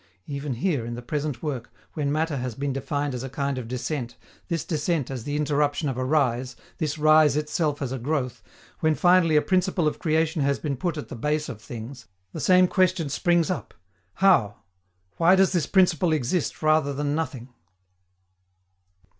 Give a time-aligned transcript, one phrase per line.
[0.25, 3.67] Even here, in the present work, when matter has been defined as a kind of
[3.67, 8.41] descent, this descent as the interruption of a rise, this rise itself as a growth,
[8.79, 12.39] when finally a Principle of creation has been put at the base of things, the
[12.39, 13.75] same question springs up:
[14.15, 14.55] How
[15.17, 17.49] why does this principle exist rather than nothing?